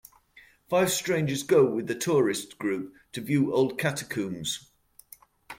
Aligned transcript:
Five 0.67 0.89
strangers 0.89 1.43
go 1.43 1.63
with 1.69 1.87
a 1.91 1.93
tourist 1.93 2.57
group 2.57 2.91
to 3.13 3.21
view 3.21 3.53
old 3.53 3.77
catacombs. 3.77 4.71